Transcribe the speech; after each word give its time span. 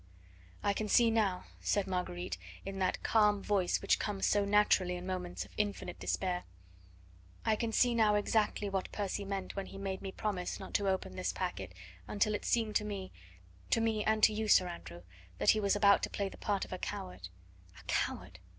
"I 0.63 0.73
can 0.73 0.87
see 0.87 1.11
now," 1.11 1.43
said 1.59 1.85
Marguerite 1.85 2.39
in 2.65 2.79
that 2.79 3.03
calm 3.03 3.39
voice 3.43 3.83
which 3.83 3.99
comes 3.99 4.25
so 4.25 4.43
naturally 4.45 4.95
in 4.95 5.05
moments 5.05 5.45
of 5.45 5.51
infinite 5.57 5.99
despair 5.99 6.43
"I 7.45 7.55
can 7.55 7.71
see 7.71 7.93
now 7.93 8.15
exactly 8.15 8.67
what 8.67 8.91
Percy 8.91 9.23
meant 9.25 9.55
when 9.55 9.67
he 9.67 9.77
made 9.77 10.01
me 10.01 10.11
promise 10.11 10.59
not 10.59 10.73
to 10.73 10.89
open 10.89 11.15
this 11.17 11.31
packet 11.31 11.75
until 12.07 12.33
it 12.33 12.45
seemed 12.45 12.75
to 12.77 12.83
me 12.83 13.11
to 13.69 13.79
me 13.79 14.03
and 14.03 14.23
to 14.23 14.33
you, 14.33 14.47
Sir 14.47 14.67
Andrew 14.67 15.03
that 15.37 15.51
he 15.51 15.59
was 15.59 15.75
about 15.75 16.01
to 16.01 16.09
play 16.09 16.29
the 16.29 16.35
part 16.35 16.65
of 16.65 16.73
a 16.73 16.79
coward. 16.79 17.29
A 17.79 17.83
coward! 17.83 18.39